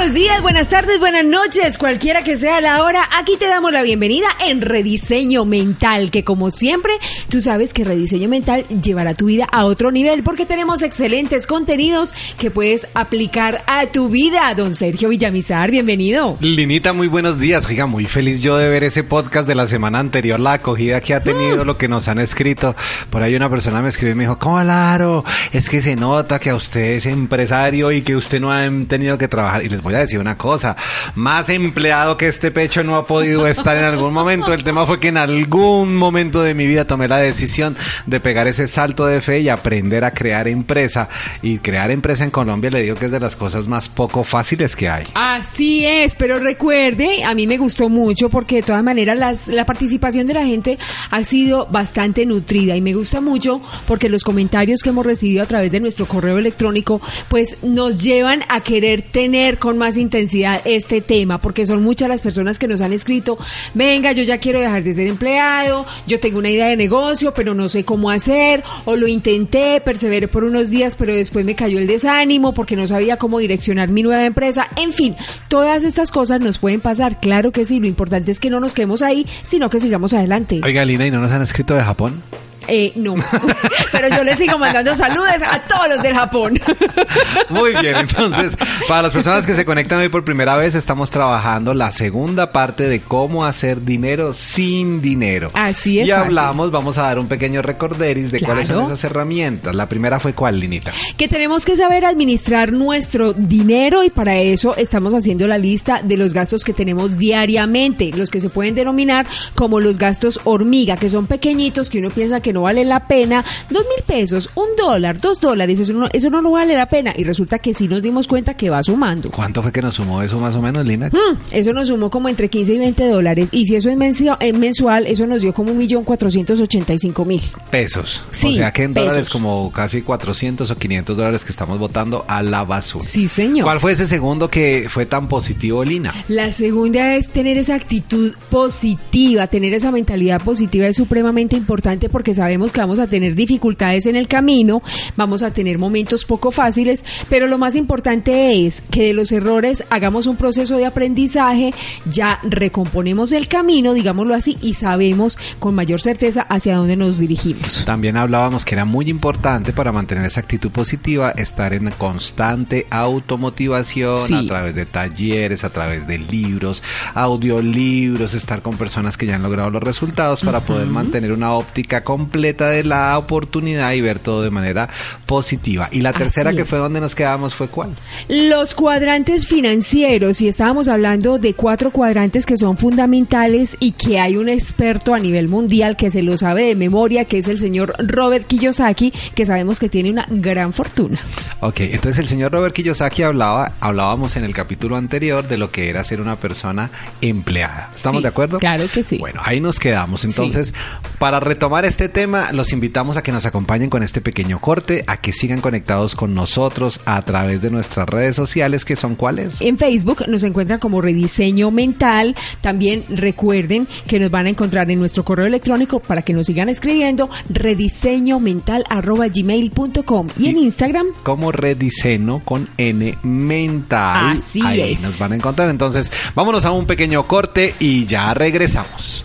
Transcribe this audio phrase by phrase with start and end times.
[0.00, 3.82] Buenos días, buenas tardes, buenas noches, cualquiera que sea la hora, aquí te damos la
[3.82, 6.94] bienvenida en Rediseño Mental, que como siempre,
[7.28, 12.14] tú sabes que Rediseño Mental llevará tu vida a otro nivel porque tenemos excelentes contenidos
[12.38, 14.54] que puedes aplicar a tu vida.
[14.54, 16.38] Don Sergio Villamizar, bienvenido.
[16.40, 17.66] Linita, muy buenos días.
[17.66, 21.12] Oiga, muy feliz yo de ver ese podcast de la semana anterior, la acogida que
[21.12, 22.74] ha tenido, lo que nos han escrito.
[23.10, 26.48] Por ahí una persona me escribió y me dijo, claro, es que se nota que
[26.48, 29.89] a usted es empresario y que usted no ha tenido que trabajar y les voy
[29.96, 30.76] a decir una cosa,
[31.14, 34.52] más empleado que este pecho no ha podido estar en algún momento.
[34.52, 37.76] El tema fue que en algún momento de mi vida tomé la decisión
[38.06, 41.08] de pegar ese salto de fe y aprender a crear empresa.
[41.42, 44.76] Y crear empresa en Colombia le digo que es de las cosas más poco fáciles
[44.76, 45.04] que hay.
[45.14, 49.66] Así es, pero recuerde, a mí me gustó mucho porque de todas maneras las, la
[49.66, 50.78] participación de la gente
[51.10, 55.46] ha sido bastante nutrida y me gusta mucho porque los comentarios que hemos recibido a
[55.46, 61.00] través de nuestro correo electrónico pues nos llevan a querer tener con más intensidad este
[61.00, 63.38] tema, porque son muchas las personas que nos han escrito,
[63.74, 67.54] venga, yo ya quiero dejar de ser empleado, yo tengo una idea de negocio, pero
[67.54, 71.78] no sé cómo hacer, o lo intenté, perseveré por unos días, pero después me cayó
[71.78, 74.68] el desánimo porque no sabía cómo direccionar mi nueva empresa.
[74.76, 75.16] En fin,
[75.48, 78.74] todas estas cosas nos pueden pasar, claro que sí, lo importante es que no nos
[78.74, 80.60] quedemos ahí, sino que sigamos adelante.
[80.62, 82.22] Oiga, Lina, ¿y no nos han escrito de Japón?
[82.68, 83.14] Eh, no,
[83.92, 86.60] pero yo les sigo mandando saludos a todos los del Japón.
[87.48, 88.56] Muy bien, entonces,
[88.88, 92.88] para las personas que se conectan hoy por primera vez, estamos trabajando la segunda parte
[92.88, 95.50] de cómo hacer dinero sin dinero.
[95.54, 96.06] Así es.
[96.06, 99.74] Y hablamos, vamos a dar un pequeño recorderis de cuáles son esas herramientas.
[99.74, 100.92] La primera fue cuál, Linita.
[101.16, 106.16] Que tenemos que saber administrar nuestro dinero y para eso estamos haciendo la lista de
[106.16, 111.08] los gastos que tenemos diariamente, los que se pueden denominar como los gastos hormiga, que
[111.08, 115.18] son pequeñitos que uno piensa que no vale la pena, dos mil pesos, un dólar,
[115.18, 117.12] dos dólares, eso no, eso no, vale la pena.
[117.16, 119.30] Y resulta que sí nos dimos cuenta que va sumando.
[119.30, 121.08] ¿Cuánto fue que nos sumó eso más o menos, Lina?
[121.08, 123.48] Hmm, eso nos sumó como entre 15 y 20 dólares.
[123.52, 123.96] Y si eso es
[124.40, 127.42] eh, mensual, eso nos dio como un millón cuatrocientos ochenta y cinco mil.
[127.70, 128.22] Pesos.
[128.28, 132.42] o sea que en dólares como casi 400 o 500 dólares que estamos votando a
[132.42, 133.04] la basura.
[133.04, 133.64] Sí, señor.
[133.64, 136.14] ¿Cuál fue ese segundo que fue tan positivo, Lina?
[136.28, 142.34] La segunda es tener esa actitud positiva, tener esa mentalidad positiva es supremamente importante porque
[142.40, 144.82] sabemos que vamos a tener dificultades en el camino,
[145.14, 149.84] vamos a tener momentos poco fáciles, pero lo más importante es que de los errores
[149.90, 151.74] hagamos un proceso de aprendizaje,
[152.06, 157.84] ya recomponemos el camino, digámoslo así, y sabemos con mayor certeza hacia dónde nos dirigimos.
[157.84, 164.16] También hablábamos que era muy importante para mantener esa actitud positiva estar en constante automotivación
[164.32, 169.42] a través de talleres, a través de libros, audiolibros, estar con personas que ya han
[169.42, 174.42] logrado los resultados para poder mantener una óptica completa de la oportunidad y ver todo
[174.42, 174.88] de manera
[175.26, 175.88] positiva.
[175.92, 177.90] Y la tercera que fue donde nos quedamos fue cuál?
[178.28, 184.36] Los cuadrantes financieros y estábamos hablando de cuatro cuadrantes que son fundamentales y que hay
[184.36, 187.94] un experto a nivel mundial que se lo sabe de memoria, que es el señor
[187.98, 191.18] Robert Kiyosaki, que sabemos que tiene una gran fortuna.
[191.60, 195.90] Ok, entonces el señor Robert Kiyosaki hablaba, hablábamos en el capítulo anterior de lo que
[195.90, 197.92] era ser una persona empleada.
[197.94, 198.58] ¿Estamos de acuerdo?
[198.58, 199.18] Claro que sí.
[199.18, 200.24] Bueno, ahí nos quedamos.
[200.24, 200.74] Entonces,
[201.18, 205.18] para retomar este tema, los invitamos a que nos acompañen con este pequeño corte, a
[205.18, 209.60] que sigan conectados con nosotros a través de nuestras redes sociales, que son cuáles.
[209.60, 212.34] En Facebook nos encuentran como Rediseño Mental.
[212.60, 216.68] También recuerden que nos van a encontrar en nuestro correo electrónico para que nos sigan
[216.68, 224.36] escribiendo rediseñomental.gmail.com y, y en Instagram como Rediseño con N Mental.
[224.36, 225.70] Así Ahí nos van a encontrar.
[225.70, 229.24] Entonces, vámonos a un pequeño corte y ya regresamos.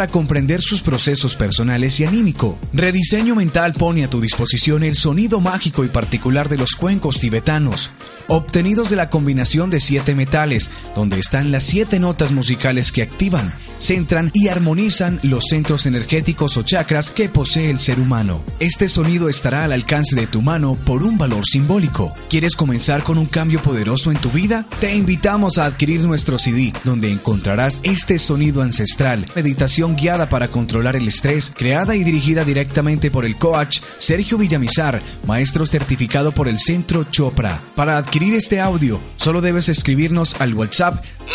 [0.00, 2.58] para comprender sus procesos personales y anímico.
[2.72, 7.90] Rediseño Mental pone a tu disposición el sonido mágico y particular de los cuencos tibetanos,
[8.30, 13.52] obtenidos de la combinación de siete metales, donde están las siete notas musicales que activan,
[13.80, 18.44] centran y armonizan los centros energéticos o chakras que posee el ser humano.
[18.60, 22.14] Este sonido estará al alcance de tu mano por un valor simbólico.
[22.28, 24.64] ¿Quieres comenzar con un cambio poderoso en tu vida?
[24.80, 30.94] Te invitamos a adquirir nuestro CD, donde encontrarás este sonido ancestral, meditación guiada para controlar
[30.94, 36.60] el estrés, creada y dirigida directamente por el coach Sergio Villamizar, maestro certificado por el
[36.60, 37.58] Centro Chopra.
[37.74, 41.02] Para adquirir este audio, solo debes escribirnos al WhatsApp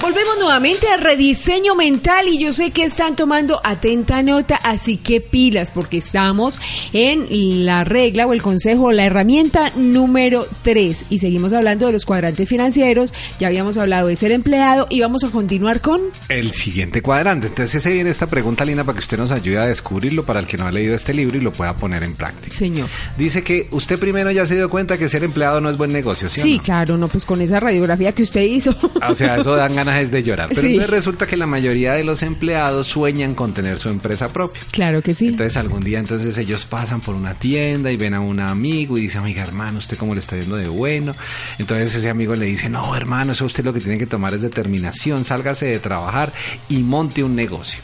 [0.00, 5.22] Volvemos nuevamente a rediseño mental y yo sé que están tomando atenta nota, así que
[5.22, 6.60] pilas porque estamos
[6.92, 12.04] en la regla o el consejo, la herramienta número 3 y seguimos hablando de los
[12.04, 16.02] cuadrantes financieros, ya habíamos hablado de ser empleado y vamos a continuar con...
[16.28, 17.46] El siguiente cuadrante.
[17.46, 20.46] Entonces se viene esta pregunta, Lina, para que usted nos ayude a descubrirlo para el
[20.46, 22.54] que no ha leído este libro y lo pueda poner en práctica.
[22.54, 22.90] Señor.
[23.16, 26.28] Dice que usted primero ya se dio cuenta que ser empleado no es buen negocio,
[26.28, 26.40] ¿sí?
[26.40, 26.62] o Sí, no?
[26.62, 28.76] claro, no, pues con esa radiografía que usted hizo.
[29.08, 30.48] O sea, eso dan ganas es de llorar.
[30.48, 30.66] Pero Sí.
[30.68, 34.60] entonces resulta que la mayoría de los empleados sueñan con tener su empresa propia.
[34.70, 35.28] claro que sí.
[35.28, 39.02] Entonces algún día entonces ellos pasan por una tienda y ven a un amigo y
[39.02, 41.14] dicen, oiga hermano, ¿usted cómo le está yendo de bueno?
[41.58, 44.42] Entonces ese amigo le dice, no hermano, eso usted lo que tiene que tomar es
[44.42, 46.32] determinación, sálgase de trabajar
[46.68, 47.78] y monte un negocio.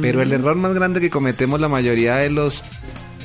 [0.00, 2.62] Pero el error más grande que cometemos la mayoría de los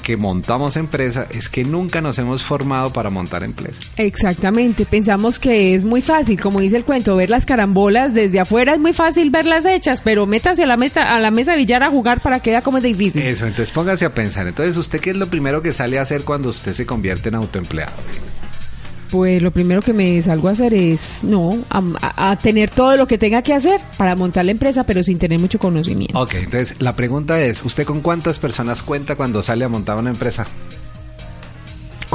[0.05, 3.81] que montamos empresa es que nunca nos hemos formado para montar empresa.
[3.97, 8.75] Exactamente, pensamos que es muy fácil, como dice el cuento, ver las carambolas desde afuera
[8.75, 11.81] es muy fácil verlas hechas, pero métase a la, meta, a la mesa de billar
[11.81, 13.23] a jugar para que vea cómo es difícil.
[13.23, 14.47] Eso, entonces póngase a pensar.
[14.47, 17.35] Entonces, ¿usted qué es lo primero que sale a hacer cuando usted se convierte en
[17.35, 17.93] autoempleado?
[19.15, 23.07] Pues lo primero que me salgo a hacer es, no, a, a- tener todo lo
[23.07, 26.19] que tenga que hacer para montar la empresa, pero sin tener mucho conocimiento.
[26.19, 30.09] Ok, entonces la pregunta es, ¿usted con cuántas personas cuenta cuando sale a montar una
[30.09, 30.45] empresa?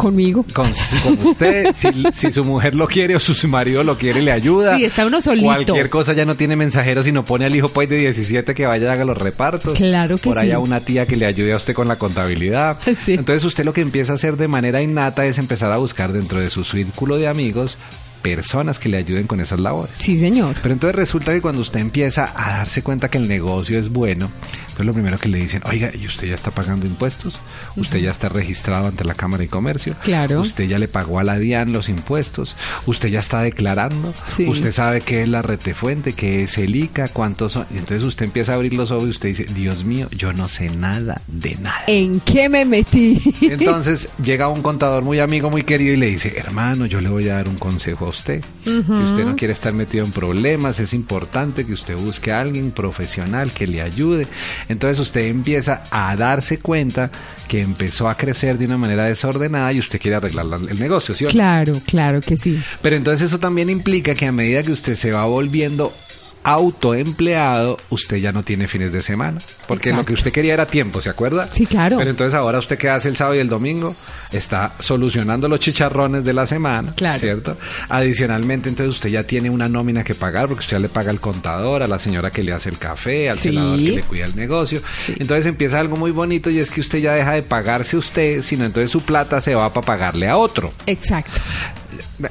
[0.00, 0.44] Conmigo.
[0.52, 4.32] Con, con usted, si, si su mujer lo quiere o su marido lo quiere, le
[4.32, 4.76] ayuda.
[4.76, 5.46] Sí, está uno solito.
[5.46, 8.86] Cualquier cosa ya no tiene mensajero, sino pone al hijo pues de 17 que vaya
[8.86, 9.76] y haga los repartos.
[9.76, 10.62] Claro que Por allá sí.
[10.62, 12.78] una tía que le ayude a usted con la contabilidad.
[13.00, 13.14] Sí.
[13.14, 16.40] Entonces usted lo que empieza a hacer de manera innata es empezar a buscar dentro
[16.40, 17.78] de su círculo de amigos
[18.20, 19.94] personas que le ayuden con esas labores.
[19.98, 20.56] Sí, señor.
[20.62, 24.30] Pero entonces resulta que cuando usted empieza a darse cuenta que el negocio es bueno,
[24.70, 27.38] entonces lo primero que le dicen, oiga, ¿y usted ya está pagando impuestos?
[27.76, 29.94] ¿Usted ya está registrado ante la Cámara de Comercio?
[30.02, 30.40] Claro.
[30.40, 32.56] ¿Usted ya le pagó a la DIAN los impuestos?
[32.86, 34.14] ¿Usted ya está declarando?
[34.28, 34.46] Sí.
[34.48, 36.12] ¿Usted sabe qué es la retefuente?
[36.12, 37.08] ¿Qué es el ICA?
[37.08, 37.66] ¿Cuántos son?
[37.74, 40.48] Y entonces usted empieza a abrir los ojos y usted dice, Dios mío, yo no
[40.48, 41.84] sé nada de nada.
[41.86, 43.20] ¿En qué me metí?
[43.42, 47.28] Entonces llega un contador muy amigo, muy querido y le dice, hermano, yo le voy
[47.28, 48.44] a dar un consejo a usted.
[48.64, 52.70] Si usted no quiere estar metido en problemas, es importante que usted busque a alguien
[52.70, 54.26] profesional que le ayude.
[54.70, 57.10] Entonces usted empieza a darse cuenta
[57.48, 61.14] que empezó a crecer de una manera desordenada y usted quiere arreglar la- el negocio,
[61.14, 61.24] ¿sí?
[61.26, 62.58] claro, claro que sí.
[62.80, 65.92] Pero entonces eso también implica que a medida que usted se va volviendo
[66.42, 69.38] autoempleado, usted ya no tiene fines de semana.
[69.68, 70.02] Porque Exacto.
[70.02, 71.48] lo que usted quería era tiempo, ¿se acuerda?
[71.52, 71.98] Sí, claro.
[71.98, 73.94] Pero entonces ahora usted qué hace el sábado y el domingo
[74.32, 77.18] está solucionando los chicharrones de la semana, Claro.
[77.18, 77.56] ¿cierto?
[77.88, 81.20] Adicionalmente, entonces usted ya tiene una nómina que pagar porque usted ya le paga al
[81.20, 83.50] contador, a la señora que le hace el café, al Sí.
[83.50, 84.80] celador que le cuida el negocio.
[84.98, 85.14] Sí.
[85.18, 88.64] Entonces empieza algo muy bonito y es que usted ya deja de pagarse usted, sino
[88.64, 90.72] entonces su plata se va para pagarle a otro.
[90.86, 91.40] Exacto.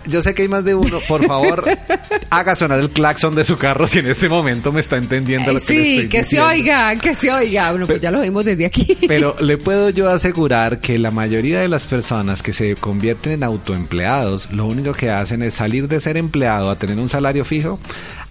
[0.06, 1.00] Yo sé que hay más de uno.
[1.08, 1.64] Por favor,
[2.30, 5.60] haga sonar el claxon de su carro si en este momento me está entendiendo lo
[5.60, 7.72] que le sí, estoy que se oiga, que se oiga.
[7.72, 8.98] Bueno, pues ya lo vimos desde aquí.
[9.08, 13.44] Pero le puedo yo asegurar que la mayoría de las personas que se convierten en
[13.44, 17.80] autoempleados, lo único que hacen es salir de ser empleado a tener un salario fijo,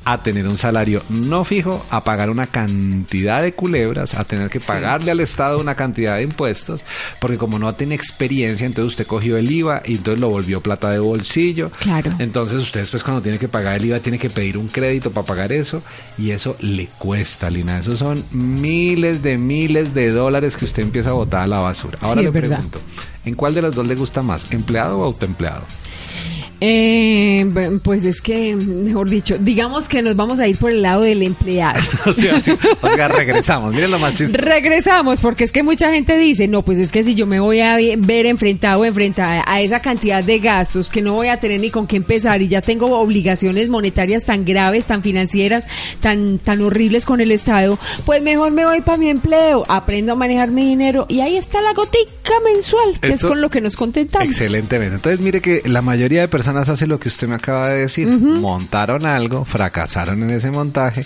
[0.04, 4.60] a tener un salario no fijo, a pagar una cantidad de culebras, a tener que
[4.60, 6.82] pagarle al Estado una cantidad de impuestos,
[7.20, 10.90] porque como no tiene experiencia, entonces usted cogió el IVA y entonces lo volvió plata
[10.90, 11.70] de bolsillo.
[11.78, 12.12] Claro.
[12.18, 15.26] Entonces usted después cuando tiene que pagar el IVA tiene que pedir un crédito para
[15.26, 15.82] pagar eso
[16.16, 17.78] y eso le cuesta, Lina.
[17.78, 21.98] Eso son miles de miles de dólares que usted empieza a botar a la basura.
[22.00, 22.80] Ahora Sí, le pregunto,
[23.24, 25.64] ¿en cuál de los dos le gusta más, empleado o autoempleado?
[26.60, 27.46] Eh,
[27.82, 31.22] pues es que, mejor dicho, digamos que nos vamos a ir por el lado del
[31.22, 31.80] empleado.
[32.06, 33.72] o sea, sí, o sea, regresamos.
[33.72, 34.44] Miren lo más chistoso.
[34.44, 37.60] Regresamos, porque es que mucha gente dice, no, pues es que si yo me voy
[37.60, 41.60] a ver enfrentado o enfrentada a esa cantidad de gastos que no voy a tener
[41.60, 45.66] ni con qué empezar y ya tengo obligaciones monetarias tan graves, tan financieras,
[46.00, 50.14] tan, tan horribles con el Estado, pues mejor me voy para mi empleo, aprendo a
[50.16, 53.76] manejar mi dinero y ahí está la gotica mensual, que es con lo que nos
[53.76, 54.28] contentamos.
[54.28, 54.96] Excelentemente.
[54.96, 58.08] Entonces, mire que la mayoría de personas hace lo que usted me acaba de decir.
[58.08, 61.04] Montaron algo, fracasaron en ese montaje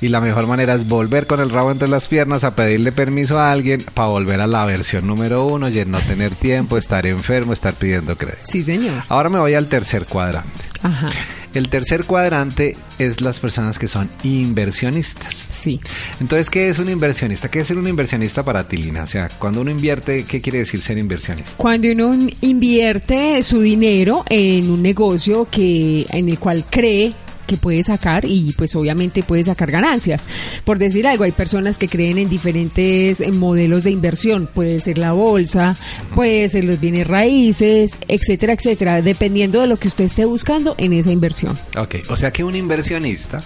[0.00, 3.38] y la mejor manera es volver con el rabo entre las piernas a pedirle permiso
[3.38, 7.52] a alguien para volver a la versión número uno y no tener tiempo, estar enfermo,
[7.52, 8.42] estar pidiendo crédito.
[8.44, 9.02] Sí, señor.
[9.08, 10.50] Ahora me voy al tercer cuadrante.
[10.82, 11.10] Ajá.
[11.54, 15.34] El tercer cuadrante es las personas que son inversionistas.
[15.52, 15.80] Sí.
[16.20, 17.50] Entonces, ¿qué es un inversionista?
[17.50, 19.02] ¿Qué es ser un inversionista para ti, Lina?
[19.02, 21.50] O sea, cuando uno invierte, ¿qué quiere decir ser inversionista?
[21.56, 27.12] Cuando uno invierte su dinero en un negocio que en el cual cree
[27.50, 30.24] que puede sacar y pues obviamente puede sacar ganancias.
[30.64, 34.98] Por decir algo, hay personas que creen en diferentes eh, modelos de inversión, puede ser
[34.98, 35.76] la bolsa,
[36.14, 40.92] puede ser los bienes raíces, etcétera, etcétera, dependiendo de lo que usted esté buscando en
[40.92, 41.58] esa inversión.
[41.76, 43.42] Ok, o sea que un inversionista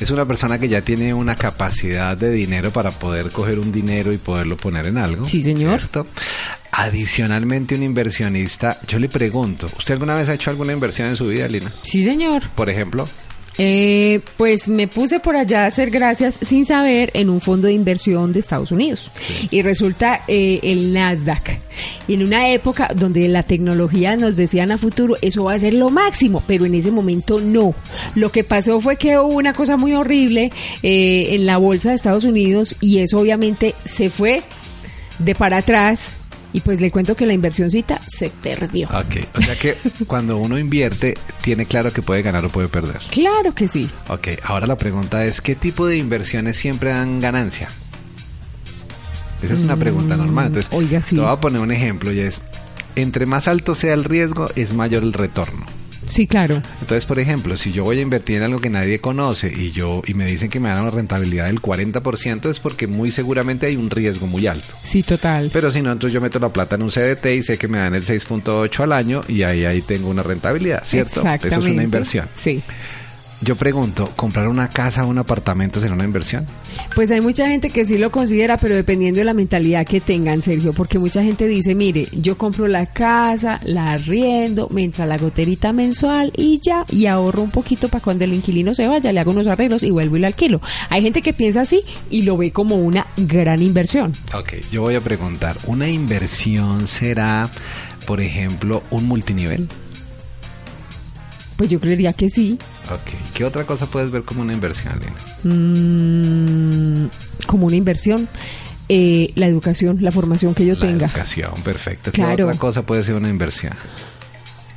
[0.00, 4.14] es una persona que ya tiene una capacidad de dinero para poder coger un dinero
[4.14, 5.28] y poderlo poner en algo.
[5.28, 5.80] Sí, señor.
[5.80, 6.06] ¿cierto?
[6.72, 11.28] Adicionalmente, un inversionista, yo le pregunto, ¿usted alguna vez ha hecho alguna inversión en su
[11.28, 11.70] vida, Lina?
[11.82, 12.48] Sí, señor.
[12.54, 13.06] Por ejemplo,
[13.58, 17.74] Eh, pues me puse por allá a hacer gracias sin saber en un fondo de
[17.74, 19.10] inversión de Estados Unidos.
[19.50, 21.60] Y resulta eh, el Nasdaq.
[22.08, 25.74] Y en una época donde la tecnología nos decían a futuro, eso va a ser
[25.74, 27.74] lo máximo, pero en ese momento no.
[28.14, 30.50] Lo que pasó fue que hubo una cosa muy horrible
[30.82, 34.42] eh, en la bolsa de Estados Unidos y eso obviamente se fue
[35.18, 36.14] de para atrás.
[36.54, 38.88] Y pues le cuento que la inversioncita se perdió.
[38.88, 43.00] ok, o sea que cuando uno invierte, tiene claro que puede ganar o puede perder.
[43.10, 43.88] Claro que sí.
[44.08, 47.68] Ok, ahora la pregunta es, ¿qué tipo de inversiones siempre dan ganancia?
[49.42, 50.46] Esa es una pregunta normal.
[50.48, 51.16] Entonces, Mm, oiga, sí.
[51.16, 52.40] te voy a poner un ejemplo y es,
[52.96, 55.64] entre más alto sea el riesgo, es mayor el retorno.
[56.12, 56.60] Sí, claro.
[56.82, 60.02] Entonces, por ejemplo, si yo voy a invertir en algo que nadie conoce y yo
[60.06, 63.76] y me dicen que me dan una rentabilidad del 40% es porque muy seguramente hay
[63.76, 64.74] un riesgo muy alto.
[64.82, 65.48] Sí, total.
[65.50, 67.78] Pero si no, entonces yo meto la plata en un CDT y sé que me
[67.78, 71.20] dan el 6.8 al año y ahí ahí tengo una rentabilidad, ¿cierto?
[71.20, 71.48] Exactamente.
[71.48, 72.28] Eso es una inversión.
[72.34, 72.62] Sí.
[73.44, 76.46] Yo pregunto, ¿comprar una casa o un apartamento será una inversión?
[76.94, 80.42] Pues hay mucha gente que sí lo considera, pero dependiendo de la mentalidad que tengan,
[80.42, 85.18] Sergio, porque mucha gente dice, mire, yo compro la casa, la arriendo, me entra la
[85.18, 89.18] goterita mensual y ya, y ahorro un poquito para cuando el inquilino se vaya, le
[89.18, 90.60] hago unos arreglos y vuelvo y le alquilo.
[90.88, 94.12] Hay gente que piensa así y lo ve como una gran inversión.
[94.34, 97.50] Ok, yo voy a preguntar, ¿una inversión será,
[98.06, 99.68] por ejemplo, un multinivel?
[101.56, 102.58] Pues yo creería que sí.
[102.90, 105.14] Ok, ¿qué otra cosa puedes ver como una inversión, Lina?
[105.44, 107.08] Mm,
[107.46, 108.28] como una inversión.
[108.88, 111.06] Eh, la educación, la formación que yo La tenga.
[111.06, 112.10] educación, perfecto.
[112.10, 112.46] ¿Qué Claro.
[112.46, 113.72] otra cosa puede ser una inversión?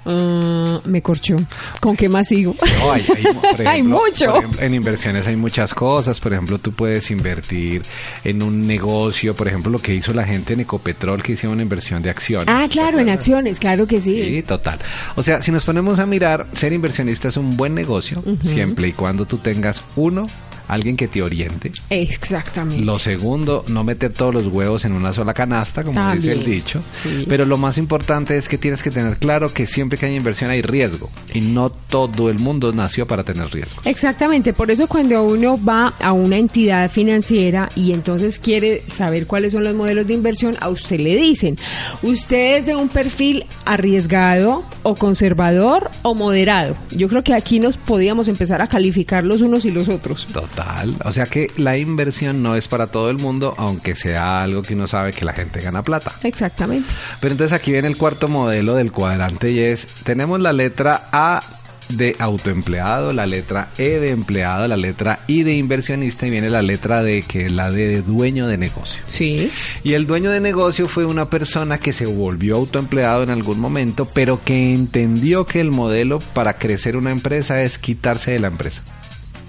[0.06, 1.38] Ah, me corchó.
[1.80, 2.56] ¿Con qué más sigo?
[2.80, 4.38] No, hay, hay, Hay mucho.
[4.38, 6.20] ejemplo, en inversiones hay muchas cosas.
[6.20, 7.82] Por ejemplo, tú puedes invertir
[8.24, 9.36] en un negocio.
[9.36, 12.48] Por ejemplo, lo que hizo la gente en Ecopetrol, que hicieron una inversión de acciones.
[12.50, 14.22] Ah, ¿te claro, en acciones, claro que sí.
[14.22, 14.80] Sí, total.
[15.16, 18.94] O sea, si nos ponemos a mirar, ser inversionista es un buen negocio, siempre y
[18.94, 20.28] cuando tú tengas uno,
[20.68, 21.72] alguien que te oriente.
[21.90, 22.84] Exactamente.
[22.84, 26.84] Lo segundo, no meter todos los huevos en una sola canasta, como dice el dicho.
[26.92, 27.26] sí.
[27.28, 30.52] Pero lo más importante es que tienes que tener claro que siempre que hay inversión
[30.52, 31.10] hay riesgo.
[31.34, 33.82] Y no todo el mundo nació para tener riesgo.
[33.86, 39.54] Exactamente, por eso cuando uno va a una entidad financiera y entonces quiere saber cuáles
[39.54, 41.58] son los modelos de inversión, a usted le dicen,
[42.02, 46.76] usted es de un perfil arriesgado o conservador o moderado.
[46.92, 50.28] Yo creo que aquí nos podíamos empezar a calificar los unos y los otros.
[50.28, 50.55] Total.
[51.04, 54.74] O sea que la inversión no es para todo el mundo, aunque sea algo que
[54.74, 56.14] uno sabe que la gente gana plata.
[56.24, 56.94] Exactamente.
[57.20, 61.42] Pero entonces aquí viene el cuarto modelo del cuadrante y es, tenemos la letra A
[61.90, 66.62] de autoempleado, la letra E de empleado, la letra I de inversionista y viene la
[66.62, 69.02] letra D que es la D de dueño de negocio.
[69.06, 69.52] Sí.
[69.84, 74.06] Y el dueño de negocio fue una persona que se volvió autoempleado en algún momento,
[74.06, 78.82] pero que entendió que el modelo para crecer una empresa es quitarse de la empresa.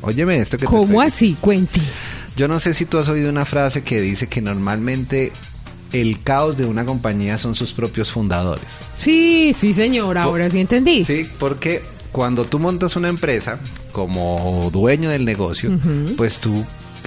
[0.02, 1.36] Óyeme esto que te ¿Cómo así?
[1.40, 1.80] Cuente.
[2.36, 5.32] yo no sé si tú has oído una frase que dice que normalmente
[5.92, 8.66] el caos de una compañía son sus propios fundadores.
[8.96, 11.04] Sí, sí, señor, ahora sí entendí.
[11.04, 13.58] Sí, porque cuando tú montas una empresa
[13.92, 15.70] como dueño del negocio,
[16.16, 16.64] pues tú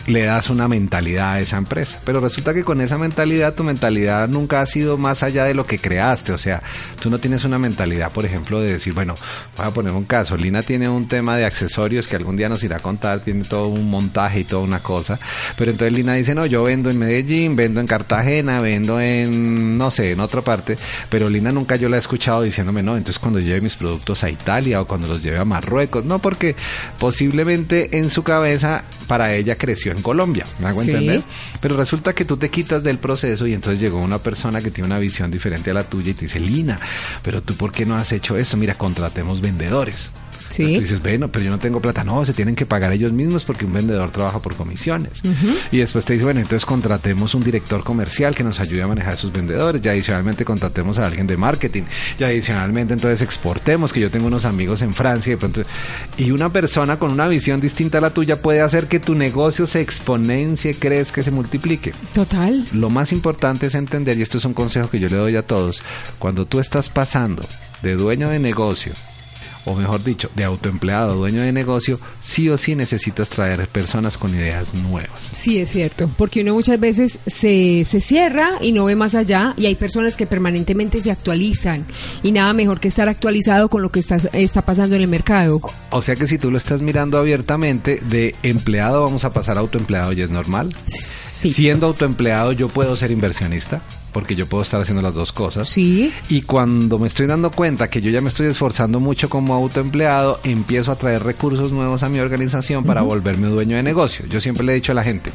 [0.09, 1.99] le das una mentalidad a esa empresa.
[2.03, 5.65] Pero resulta que con esa mentalidad, tu mentalidad nunca ha sido más allá de lo
[5.65, 6.31] que creaste.
[6.31, 6.61] O sea,
[7.01, 9.15] tú no tienes una mentalidad, por ejemplo, de decir, bueno,
[9.55, 10.35] voy a poner un caso.
[10.35, 13.67] Lina tiene un tema de accesorios que algún día nos irá a contar, tiene todo
[13.67, 15.19] un montaje y toda una cosa.
[15.55, 19.91] Pero entonces Lina dice, no, yo vendo en Medellín, vendo en Cartagena, vendo en, no
[19.91, 20.75] sé, en otra parte.
[21.09, 24.29] Pero Lina nunca yo la he escuchado diciéndome, no, entonces cuando lleve mis productos a
[24.29, 26.03] Italia o cuando los lleve a Marruecos.
[26.03, 26.55] No, porque
[26.97, 30.91] posiblemente en su cabeza para ella creció en Colombia, ¿me hago Sí.
[30.91, 31.21] entender?
[31.61, 34.87] Pero resulta que tú te quitas del proceso y entonces llegó una persona que tiene
[34.87, 36.79] una visión diferente a la tuya y te dice, Lina,
[37.23, 38.57] pero tú por qué no has hecho eso?
[38.57, 40.09] Mira, contratemos vendedores.
[40.49, 40.63] Sí.
[40.63, 42.03] Entonces tú dices, bueno, pero yo no tengo plata.
[42.03, 45.21] No, se tienen que pagar ellos mismos porque un vendedor trabaja por comisiones.
[45.71, 49.13] Y después te dice, bueno, entonces contratemos un director comercial que nos ayude a manejar
[49.13, 49.81] esos vendedores.
[49.85, 51.83] Y adicionalmente contratemos a alguien de marketing.
[52.19, 55.33] Y adicionalmente entonces exportemos, que yo tengo unos amigos en Francia.
[55.33, 55.63] Y, pronto-
[56.17, 59.67] y una persona con una visión distinta a la tuya puede hacer que tu negocio
[59.67, 61.93] se exponencie, crezca, se multiplique.
[62.13, 62.65] Total.
[62.73, 65.45] Lo más importante es entender, y esto es un consejo que yo le doy a
[65.45, 65.81] todos,
[66.17, 67.43] cuando tú estás pasando
[67.83, 68.93] de dueño de negocio,
[69.65, 74.33] o mejor dicho, de autoempleado dueño de negocio, sí o sí necesitas traer personas con
[74.33, 75.19] ideas nuevas.
[75.31, 79.53] Sí, es cierto, porque uno muchas veces se, se cierra y no ve más allá
[79.57, 81.85] y hay personas que permanentemente se actualizan
[82.23, 85.61] y nada mejor que estar actualizado con lo que está, está pasando en el mercado.
[85.91, 89.61] O sea que si tú lo estás mirando abiertamente, de empleado vamos a pasar a
[89.61, 90.73] autoempleado y es normal.
[90.85, 91.51] Sí.
[91.53, 95.69] Siendo autoempleado yo puedo ser inversionista, porque yo puedo estar haciendo las dos cosas.
[95.69, 96.11] Sí.
[96.29, 100.39] Y cuando me estoy dando cuenta que yo ya me estoy esforzando mucho como autoempleado,
[100.43, 104.25] empiezo a traer recursos nuevos a mi organización para volverme dueño de negocio.
[104.27, 105.31] Yo siempre le he dicho a la gente,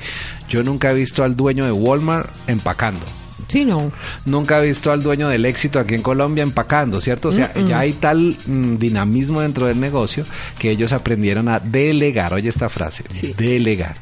[0.49, 3.00] yo nunca he visto al dueño de Walmart empacando.
[3.47, 3.93] Sí, no.
[4.25, 7.28] Nunca he visto al dueño del éxito aquí en Colombia empacando, ¿cierto?
[7.28, 10.25] O sea, ya hay tal mm, dinamismo dentro del negocio
[10.59, 12.33] que ellos aprendieron a delegar.
[12.33, 13.35] Oye esta frase, Sí.
[13.37, 13.97] delegar.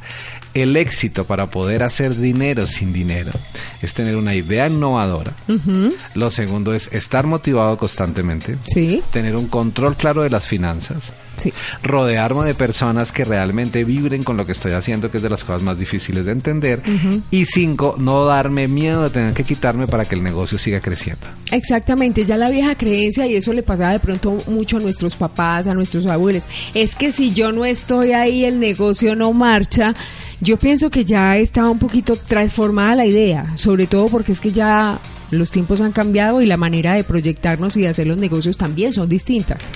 [0.55, 3.33] El éxito para poder hacer dinero sin dinero
[3.81, 5.33] es tener una idea innovadora.
[6.15, 8.59] Lo segundo es estar motivado constantemente.
[8.67, 11.13] Sí, Tener un control claro de las finanzas.
[11.37, 11.53] sí.
[11.83, 15.43] Rodearme de personas que realmente vibren con lo que estoy haciendo, que es de las
[15.45, 16.83] cosas más difíciles de entender.
[17.31, 21.27] Y cinco, no darme miedo de tener que quitarme para que el negocio siga creciendo.
[21.51, 25.67] Exactamente, ya la vieja creencia, y eso le pasaba de pronto mucho a nuestros papás,
[25.67, 26.45] a nuestros abuelos,
[26.75, 29.95] es que si yo no estoy ahí, el negocio no marcha.
[30.43, 34.51] Yo pienso que ya está un poquito transformada la idea, sobre todo porque es que
[34.51, 34.99] ya
[35.31, 38.93] los tiempos han cambiado y la manera de proyectarnos y de hacer los negocios también
[38.93, 39.71] son distintas.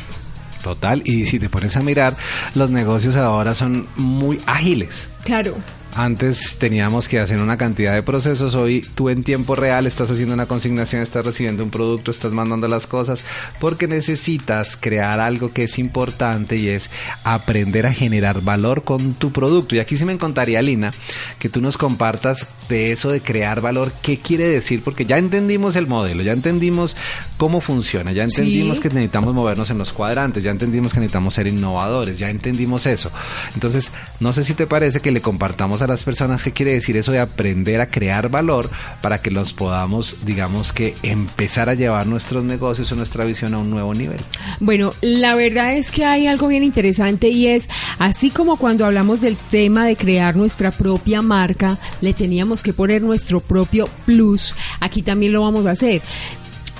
[0.64, 2.16] Total, y si te pones a mirar,
[2.56, 5.06] los negocios ahora son muy ágiles.
[5.22, 5.54] Claro.
[5.98, 10.34] Antes teníamos que hacer una cantidad de procesos, hoy tú en tiempo real estás haciendo
[10.34, 13.24] una consignación, estás recibiendo un producto, estás mandando las cosas,
[13.60, 16.90] porque necesitas crear algo que es importante y es
[17.24, 19.74] aprender a generar valor con tu producto.
[19.74, 20.90] Y aquí sí me encantaría, Lina,
[21.38, 25.76] que tú nos compartas de eso de crear valor, qué quiere decir, porque ya entendimos
[25.76, 26.94] el modelo, ya entendimos
[27.38, 28.82] cómo funciona, ya entendimos Sí.
[28.82, 33.10] que necesitamos movernos en los cuadrantes, ya entendimos que necesitamos ser innovadores, ya entendimos eso.
[33.54, 36.96] Entonces, no sé si te parece que le compartamos a las personas qué quiere decir
[36.96, 38.70] eso de aprender a crear valor
[39.00, 43.58] para que los podamos, digamos que, empezar a llevar nuestros negocios o nuestra visión a
[43.58, 44.20] un nuevo nivel.
[44.60, 47.68] Bueno, la verdad es que hay algo bien interesante y es,
[47.98, 53.02] así como cuando hablamos del tema de crear nuestra propia marca, le teníamos que poner
[53.02, 56.02] nuestro propio plus, aquí también lo vamos a hacer.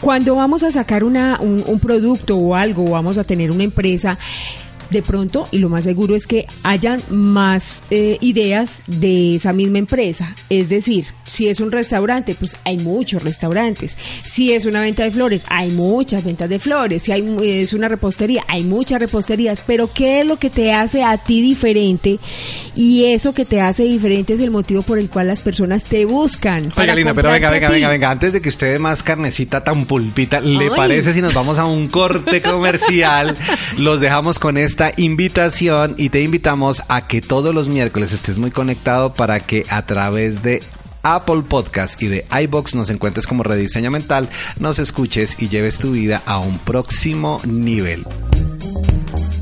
[0.01, 4.19] Cuando vamos a sacar una, un, producto o algo, vamos a tener una empresa,
[4.90, 9.79] de pronto, y lo más seguro es que hayan más eh, ideas de esa misma
[9.79, 10.35] empresa.
[10.51, 13.96] Es decir, si es un restaurante, pues hay muchos restaurantes.
[14.25, 17.03] Si es una venta de flores, hay muchas ventas de flores.
[17.03, 19.62] Si hay, es una repostería, hay muchas reposterías.
[19.66, 22.18] Pero ¿qué es lo que te hace a ti diferente?
[22.75, 26.05] Y eso que te hace diferente es el motivo por el cual las personas te
[26.05, 26.68] buscan.
[26.77, 29.87] Oiga, Lina, pero venga, venga, venga, venga, antes de que usted dé más carnecita tan
[29.87, 30.70] pulpita, ¿le Ay.
[30.77, 33.37] parece si nos vamos a un corte comercial?
[33.79, 38.50] Los dejamos con esta invitación y te invitamos a que todos los miércoles estés muy
[38.50, 40.62] conectado para que a través de
[41.02, 44.28] Apple Podcast y de iBox nos encuentres como Rediseño Mental,
[44.60, 48.04] nos escuches y lleves tu vida a un próximo nivel.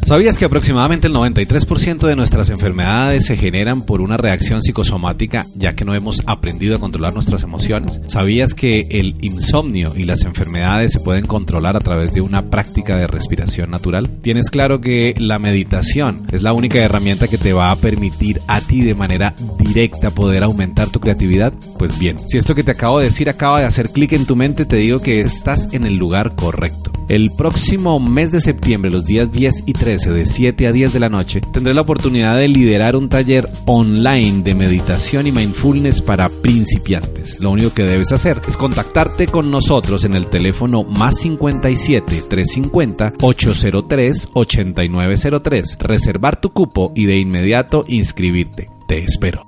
[0.04, 5.74] ¿Sabías que aproximadamente el 93% de nuestras enfermedades se generan por una reacción psicosomática ya
[5.74, 8.02] que no hemos aprendido a controlar nuestras emociones?
[8.08, 12.98] ¿Sabías que el insomnio y las enfermedades se pueden controlar a través de una práctica
[12.98, 14.10] de respiración natural?
[14.20, 18.60] ¿Tienes claro que la meditación es la única herramienta que te va a permitir a
[18.60, 21.54] ti de manera directa poder aumentar tu creatividad?
[21.78, 24.36] Pues bien, si esto que te acabo de decir acaba de hacer clic en tu
[24.36, 26.92] mente, te digo que estás en el lugar correcto.
[27.08, 31.00] El próximo mes de septiembre, los días 10 y 13, de 7 a 10 de
[31.00, 36.28] la noche, tendré la oportunidad de liderar un taller online de meditación y mindfulness para
[36.28, 37.38] principiantes.
[37.40, 43.14] Lo único que debes hacer es contactarte con nosotros en el teléfono más 57 350
[43.20, 48.66] 803 8903, reservar tu cupo y de inmediato inscribirte.
[48.88, 49.46] Te espero.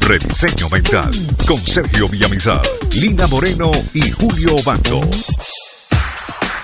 [0.00, 1.10] Rediseño Mental
[1.46, 2.62] con Sergio Villamizar,
[2.94, 5.00] Lina Moreno y Julio Banco.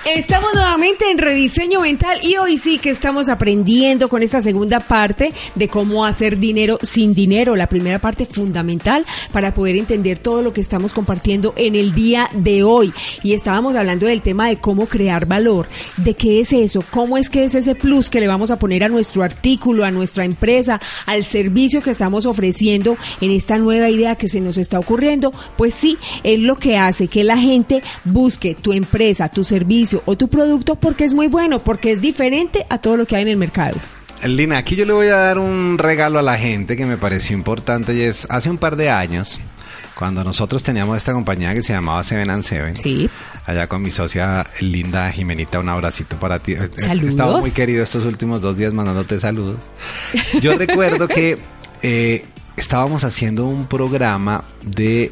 [0.05, 5.31] Estamos nuevamente en Rediseño Mental y hoy sí que estamos aprendiendo con esta segunda parte
[5.53, 10.53] de cómo hacer dinero sin dinero, la primera parte fundamental para poder entender todo lo
[10.53, 12.91] que estamos compartiendo en el día de hoy.
[13.21, 17.29] Y estábamos hablando del tema de cómo crear valor, de qué es eso, cómo es
[17.29, 20.81] que es ese plus que le vamos a poner a nuestro artículo, a nuestra empresa,
[21.05, 25.31] al servicio que estamos ofreciendo en esta nueva idea que se nos está ocurriendo.
[25.57, 30.15] Pues sí, es lo que hace que la gente busque tu empresa, tu servicio, o
[30.15, 33.29] tu producto porque es muy bueno, porque es diferente a todo lo que hay en
[33.29, 33.79] el mercado.
[34.23, 37.35] Lina, aquí yo le voy a dar un regalo a la gente que me pareció
[37.35, 39.39] importante y es hace un par de años
[39.95, 42.75] cuando nosotros teníamos esta compañía que se llamaba Seven and Seven.
[42.75, 43.09] Sí.
[43.45, 46.55] Allá con mi socia Linda Jimenita, un abracito para ti.
[46.55, 47.03] Saludos.
[47.03, 49.57] He estado muy querido estos últimos dos días mandándote saludos.
[50.41, 51.37] Yo recuerdo que
[51.83, 52.25] eh,
[52.57, 55.11] estábamos haciendo un programa de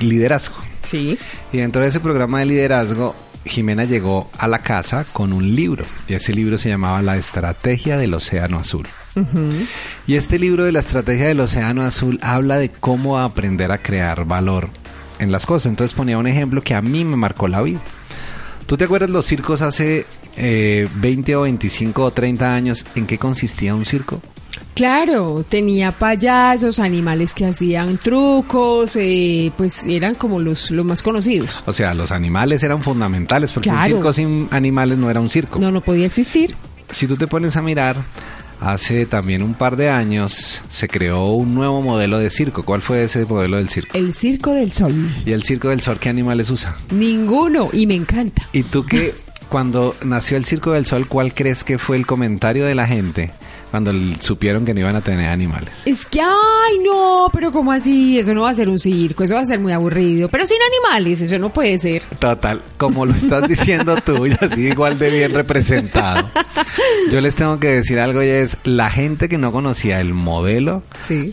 [0.00, 0.56] liderazgo.
[0.82, 1.18] Sí.
[1.52, 3.14] Y dentro de ese programa de liderazgo
[3.48, 7.96] Jimena llegó a la casa con un libro y ese libro se llamaba La Estrategia
[7.96, 8.86] del Océano Azul.
[10.06, 14.24] Y este libro de la Estrategia del Océano Azul habla de cómo aprender a crear
[14.24, 14.70] valor
[15.18, 15.70] en las cosas.
[15.70, 17.80] Entonces ponía un ejemplo que a mí me marcó la vida.
[18.66, 20.06] ¿Tú te acuerdas los circos hace
[20.36, 22.84] 20 eh, o 25 o 30 años?
[22.94, 24.22] ¿En qué consistía un circo?
[24.74, 31.62] Claro, tenía payasos, animales que hacían trucos, eh, pues eran como los, los más conocidos.
[31.66, 35.58] O sea, los animales eran fundamentales porque un circo sin animales no era un circo.
[35.58, 36.54] No, no podía existir.
[36.90, 37.96] Si tú te pones a mirar,
[38.60, 42.62] hace también un par de años se creó un nuevo modelo de circo.
[42.62, 43.96] ¿Cuál fue ese modelo del circo?
[43.96, 44.94] El Circo del Sol.
[45.24, 46.76] ¿Y el Circo del Sol qué animales usa?
[46.90, 48.42] Ninguno, y me encanta.
[48.52, 49.14] ¿Y tú qué,
[49.48, 53.32] cuando nació el Circo del Sol, cuál crees que fue el comentario de la gente?
[53.70, 55.82] Cuando supieron que no iban a tener animales.
[55.84, 58.18] Es que, ay, no, pero ¿cómo así?
[58.18, 60.28] Eso no va a ser un circo, eso va a ser muy aburrido.
[60.28, 62.02] Pero sin animales, eso no puede ser.
[62.18, 66.28] Total, como lo estás diciendo tú, y así igual de bien representado.
[67.10, 70.82] Yo les tengo que decir algo y es, la gente que no conocía el modelo,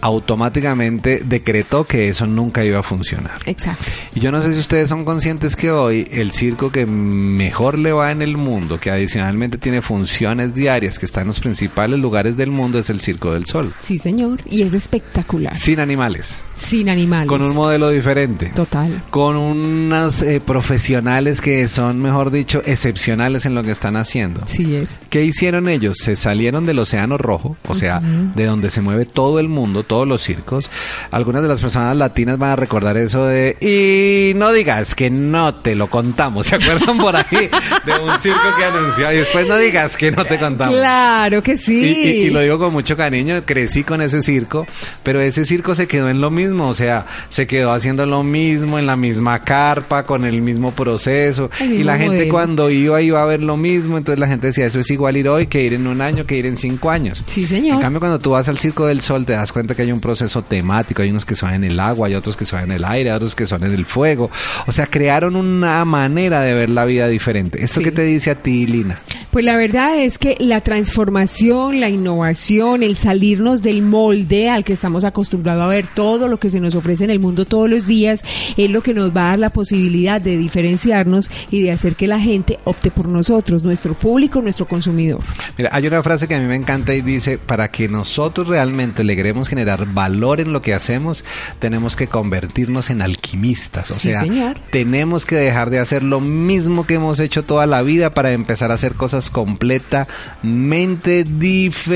[0.02, 3.39] automáticamente decretó que eso nunca iba a funcionar.
[3.45, 3.86] Exacto.
[4.13, 7.91] Y yo no sé si ustedes son conscientes que hoy el circo que mejor le
[7.91, 12.24] va en el mundo, que adicionalmente tiene funciones diarias, que está en los principales lugares
[12.33, 13.71] del mundo es el Circo del Sol.
[13.79, 15.55] Sí, señor, y es espectacular.
[15.55, 16.39] Sin animales.
[16.55, 17.27] Sin animales.
[17.27, 18.51] Con un modelo diferente.
[18.55, 19.03] Total.
[19.09, 24.41] Con unos eh, profesionales que son, mejor dicho, excepcionales en lo que están haciendo.
[24.45, 24.99] Sí es.
[25.09, 25.97] ¿Qué hicieron ellos?
[25.97, 30.07] Se salieron del Océano Rojo, o sea, de donde se mueve todo el mundo, todos
[30.07, 30.69] los circos.
[31.11, 35.55] Algunas de las personas latinas van a recordar eso de, y no digas que no
[35.55, 37.49] te lo contamos, ¿se acuerdan por ahí?
[37.85, 40.75] De un circo que anunció y después no digas que no te contamos.
[40.75, 44.65] Claro que sí y, lo digo con mucho cariño, crecí con ese circo,
[45.04, 48.80] pero ese circo se quedó en lo mismo, o sea, se quedó haciendo lo mismo,
[48.80, 53.25] en la misma carpa, con el mismo proceso, y la gente cuando iba iba a
[53.25, 55.88] ver lo mismo, entonces la gente decía, eso es igual ir hoy que ir en
[55.88, 57.23] un año, que ir en cinco años.
[57.28, 57.75] Sí, señor.
[57.75, 60.01] En cambio, cuando tú vas al Circo del Sol, te das cuenta que hay un
[60.01, 62.86] proceso temático, hay unos que son en el agua, hay otros que son en el
[62.86, 64.30] aire, hay otros que son en el fuego,
[64.67, 67.63] o sea, crearon una manera de ver la vida diferente.
[67.63, 68.97] ¿Esto qué te dice a ti, Lina?
[69.32, 74.73] Pues la verdad es que la transformación, la innovación, el salirnos del molde al que
[74.73, 77.87] estamos acostumbrados a ver todo lo que se nos ofrece en el mundo todos los
[77.87, 78.23] días,
[78.57, 82.07] es lo que nos va a dar la posibilidad de diferenciarnos y de hacer que
[82.07, 85.21] la gente opte por nosotros, nuestro público, nuestro consumidor.
[85.57, 89.03] Mira, hay una frase que a mí me encanta y dice, para que nosotros realmente
[89.03, 91.23] logremos generar valor en lo que hacemos,
[91.57, 93.89] tenemos que convertirnos en alquimistas.
[93.89, 94.23] O sea,
[94.69, 98.69] tenemos que dejar de hacer lo mismo que hemos hecho toda la vida para empezar
[98.71, 101.94] a hacer cosas completamente diferentes.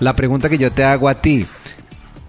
[0.00, 1.46] La pregunta que yo te hago a ti,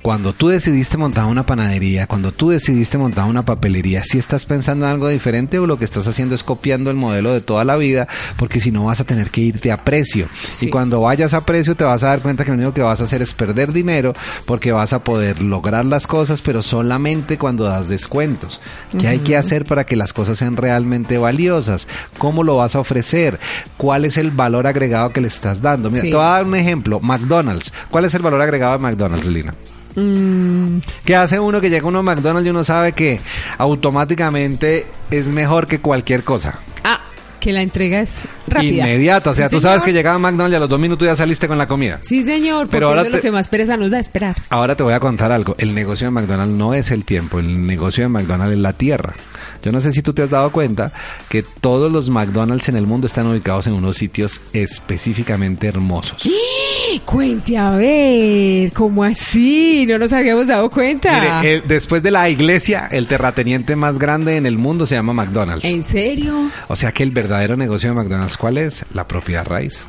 [0.02, 4.86] cuando tú decidiste montar una panadería, cuando tú decidiste montar una papelería, si estás pensando
[4.86, 7.76] en algo diferente o lo que estás haciendo es copiando el modelo de toda la
[7.76, 10.28] vida, porque si no vas a tener que irte a precio.
[10.60, 13.00] Y cuando vayas a precio te vas a dar cuenta que lo único que vas
[13.02, 14.14] a hacer es perder dinero,
[14.46, 18.60] porque vas a poder lograr las cosas, pero solamente cuando das descuentos.
[18.98, 21.88] ¿Qué hay que hacer para que las cosas sean realmente valiosas?
[22.18, 23.40] ¿Cómo lo vas a ofrecer?
[23.78, 25.90] ¿Cuál es el valor agregado que le estás dando?
[25.90, 27.00] Mira, te voy a dar un ejemplo.
[27.00, 27.72] McDonald's.
[27.90, 29.54] ¿Cuál es el valor agregado de McDonald's, Lina?
[29.96, 33.20] Mm, ¿Qué hace uno que llega a uno a McDonald's y uno sabe que
[33.58, 36.60] automáticamente es mejor que cualquier cosa?
[36.84, 37.02] ah,
[37.40, 38.84] que la entrega es rápida.
[38.88, 39.32] Inmediata.
[39.32, 41.16] O sea, Sí, tú sabes que llegaba a McDonald's y a los dos minutos ya
[41.16, 41.98] saliste con la comida.
[42.02, 44.36] Sí, señor, Pero ahora eso es lo que más pereza nos da esperar.
[44.50, 45.56] Ahora te voy a contar algo.
[45.58, 49.16] El negocio de McDonald's no es el tiempo, el negocio de McDonald's es la tierra.
[49.62, 50.92] Yo no sé si tú te has dado cuenta
[51.30, 56.24] que todos los McDonald's en el mundo están ubicados en unos sitios específicamente hermosos.
[57.06, 59.86] Cuente a ver, ¿cómo así?
[59.88, 61.14] No nos habíamos dado cuenta.
[61.14, 65.14] Mire, eh, después de la iglesia, el terrateniente más grande en el mundo se llama
[65.14, 65.64] McDonald's.
[65.64, 66.50] ¿En serio?
[66.68, 68.86] O sea que el verdadero negocio de McDonald's, ¿cuál es?
[68.94, 69.88] La propiedad raíz.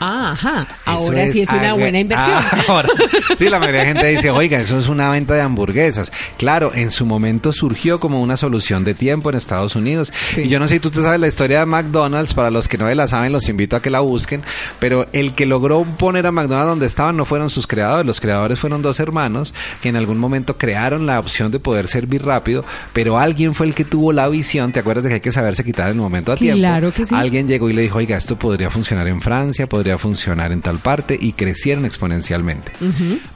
[0.00, 0.68] Ah, ajá.
[0.84, 2.36] Ahora sí es una buena inversión.
[2.36, 2.88] Ah, ahora,
[3.36, 6.12] sí, la mayoría de gente dice, oiga, eso es una venta de hamburguesas.
[6.36, 10.12] Claro, en su momento surgió como una solución de tiempo en Estados Unidos.
[10.26, 10.42] Sí.
[10.42, 12.78] Y yo no sé si tú te sabes la historia de McDonald's, para los que
[12.78, 14.42] no la saben, los invito a que la busquen.
[14.78, 18.58] Pero el que logró poner a McDonald's donde estaban no fueron sus creadores, los creadores
[18.58, 23.18] fueron dos hermanos que en algún momento crearon la opción de poder servir rápido, pero
[23.18, 25.90] alguien fue el que tuvo la visión, ¿te acuerdas de que hay que saberse quitar
[25.90, 26.58] el momento a tiempo?
[26.58, 27.14] Claro que sí.
[27.14, 30.78] Alguien llegó y le dijo, oiga, esto podría funcionar en Francia, podría funcionar en tal
[30.78, 32.72] parte y crecieron exponencialmente.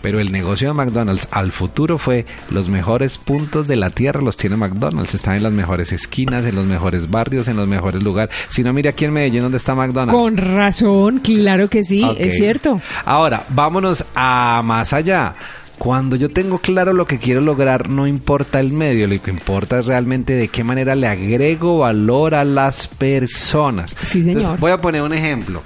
[0.03, 4.37] Pero el negocio de McDonald's al futuro fue los mejores puntos de la tierra los
[4.37, 5.15] tiene McDonald's.
[5.15, 8.35] Están en las mejores esquinas, en los mejores barrios, en los mejores lugares.
[8.49, 10.21] Si no, mire aquí en Medellín donde está McDonald's.
[10.21, 12.83] Con razón, claro que sí, es cierto.
[13.05, 15.37] Ahora, vámonos a más allá.
[15.79, 19.81] Cuando yo tengo claro lo que quiero lograr, no importa el medio, lo que importa
[19.81, 23.97] es realmente de qué manera le agrego valor a las personas.
[24.05, 24.43] Sí, señor.
[24.43, 25.61] Entonces, voy a poner un ejemplo.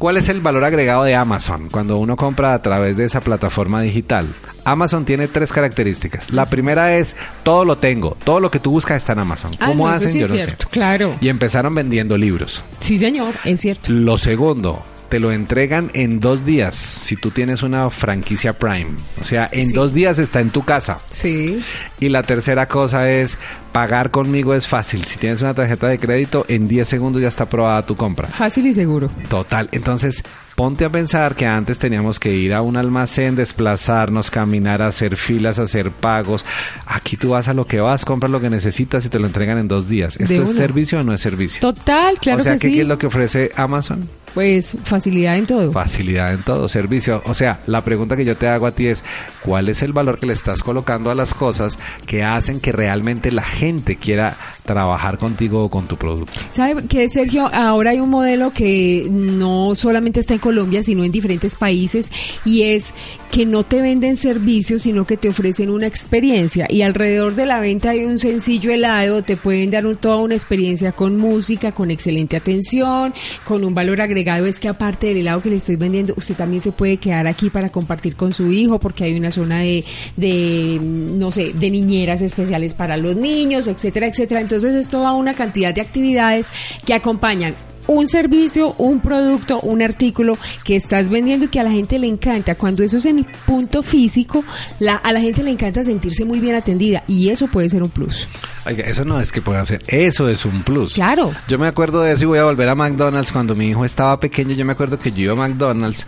[0.00, 3.82] ¿Cuál es el valor agregado de Amazon cuando uno compra a través de esa plataforma
[3.82, 4.26] digital?
[4.64, 6.30] Amazon tiene tres características.
[6.30, 9.50] La primera es todo lo tengo, todo lo que tú buscas está en Amazon.
[9.60, 10.10] Ah, ¿Cómo no, eso hacen?
[10.12, 10.68] sí Yo es no cierto, sé.
[10.70, 11.18] claro.
[11.20, 12.62] Y empezaron vendiendo libros.
[12.78, 13.92] Sí, señor, es cierto.
[13.92, 18.92] Lo segundo, te lo entregan en dos días si tú tienes una franquicia Prime.
[19.20, 19.74] O sea, en Sí.
[19.74, 20.98] dos días está en tu casa.
[21.10, 21.60] Sí.
[21.98, 23.36] Y la tercera cosa es,
[23.72, 25.04] pagar conmigo es fácil.
[25.04, 28.28] Si tienes una tarjeta de crédito, en 10 segundos ya está aprobada tu compra.
[28.28, 29.10] Fácil y seguro.
[29.28, 29.68] Total.
[29.72, 30.22] Entonces,
[30.54, 35.58] ponte a pensar que antes teníamos que ir a un almacén, desplazarnos, caminar, hacer filas,
[35.58, 36.44] hacer pagos.
[36.86, 39.58] Aquí tú vas a lo que vas, compras lo que necesitas y te lo entregan
[39.58, 40.16] en dos días.
[40.16, 41.60] ¿Esto es servicio o no es servicio?
[41.60, 42.80] Total, claro o sea, que ¿qué sí.
[42.80, 44.08] es lo que ofrece Amazon?
[44.34, 45.72] Pues facilidad en todo.
[45.72, 47.22] Facilidad en todo servicio.
[47.26, 49.02] O sea, la pregunta que yo te hago a ti es,
[49.42, 53.32] ¿cuál es el valor que le estás colocando a las cosas que hacen que realmente
[53.32, 53.59] la gente
[54.00, 56.40] quiera trabajar contigo o con tu producto?
[56.50, 57.50] ¿Sabe qué, Sergio?
[57.52, 62.10] Ahora hay un modelo que no solamente está en Colombia, sino en diferentes países,
[62.44, 62.94] y es
[63.30, 66.66] que no te venden servicios, sino que te ofrecen una experiencia.
[66.68, 70.34] Y alrededor de la venta hay un sencillo helado, te pueden dar un- toda una
[70.34, 73.14] experiencia con música, con excelente atención,
[73.44, 74.46] con un valor agregado.
[74.46, 77.50] Es que aparte del helado que le estoy vendiendo, usted también se puede quedar aquí
[77.50, 79.84] para compartir con su hijo, porque hay una zona de,
[80.16, 84.40] de no sé, de niñeras especiales para los niños, etcétera, etcétera.
[84.40, 86.48] Entonces es toda una cantidad de actividades
[86.84, 87.54] que acompañan
[87.90, 92.06] un servicio, un producto, un artículo que estás vendiendo y que a la gente le
[92.06, 92.54] encanta.
[92.54, 94.44] Cuando eso es en el punto físico,
[94.78, 97.90] la, a la gente le encanta sentirse muy bien atendida y eso puede ser un
[97.90, 98.28] plus.
[98.64, 100.94] Oiga, eso no es que pueda hacer, eso es un plus.
[100.94, 101.32] Claro.
[101.48, 103.32] Yo me acuerdo de eso y voy a volver a McDonald's.
[103.32, 106.06] Cuando mi hijo estaba pequeño, yo me acuerdo que yo iba a McDonald's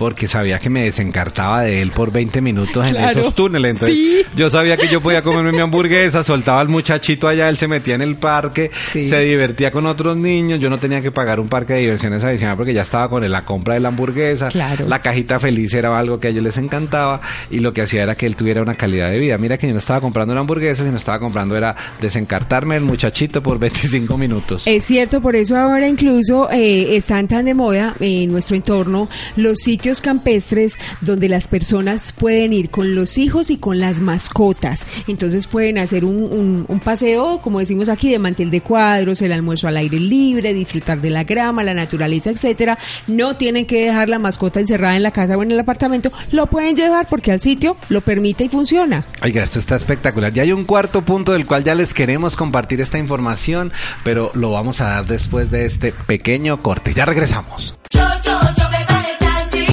[0.00, 3.20] porque sabía que me desencartaba de él por 20 minutos en Claro.
[3.20, 3.74] esos túneles.
[3.74, 4.22] Entonces, Sí.
[4.34, 7.96] yo sabía que yo podía comerme mi hamburguesa, soltaba al muchachito allá, él se metía
[7.96, 9.04] en el parque, Sí.
[9.04, 10.58] se divertía con otros niños.
[10.58, 13.30] Yo no tenía que pagar un parque de diversiones adicional porque ya estaba con él
[13.30, 14.48] la compra de la hamburguesa.
[14.48, 14.88] Claro.
[14.88, 18.14] La cajita feliz era algo que a ellos les encantaba y lo que hacía era
[18.14, 19.36] que él tuviera una calidad de vida.
[19.36, 23.42] Mira que yo no estaba comprando una hamburguesa, sino estaba comprando era desencartarme el muchachito
[23.42, 24.62] por 25 minutos.
[24.64, 29.58] Es cierto, por eso ahora incluso eh, están tan de moda en nuestro entorno los
[29.58, 34.86] sitios campestres donde las personas pueden ir con los hijos y con las mascotas.
[35.08, 39.32] Entonces pueden hacer un, un- un paseo, como decimos aquí, de mantel de cuadros, el
[39.32, 42.78] almuerzo al aire libre, disfrutar de la grama, la naturaleza, etcétera.
[43.08, 46.46] No tienen que dejar la mascota encerrada en la casa o en el apartamento, lo
[46.46, 49.04] pueden llevar porque al sitio lo permite y funciona.
[49.22, 50.32] Oiga, esto está espectacular.
[50.32, 53.72] Ya hay un cuarto punto del cual ya les queremos compartir esta información,
[54.04, 56.92] pero lo vamos a dar después de este pequeño corte.
[56.92, 57.74] Ya regresamos.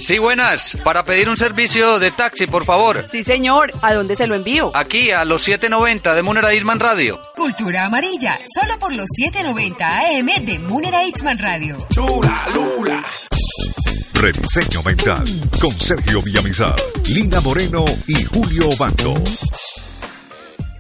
[0.08, 0.78] Sí, buenas.
[0.86, 3.08] Para pedir un servicio de taxi, por favor.
[3.10, 3.74] Sí, señor.
[3.82, 4.72] ¿A dónde se lo envío?
[4.74, 7.20] Aquí a los 790 de Munera Isman Radio.
[7.36, 11.76] Cultura amarilla, solo por los 790 AM de Munera Itzman Radio.
[14.14, 15.26] Rediseño Mental
[15.60, 16.78] con Sergio Villamizar,
[17.10, 19.14] Lina Moreno y Julio Bando.